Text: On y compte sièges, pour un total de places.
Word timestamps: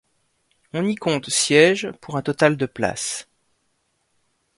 On 0.73 0.87
y 0.87 0.95
compte 0.95 1.29
sièges, 1.29 1.91
pour 2.01 2.17
un 2.17 2.23
total 2.23 2.57
de 2.57 2.65
places. 2.65 3.27